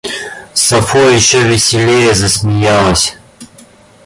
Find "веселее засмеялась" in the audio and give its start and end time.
1.43-3.15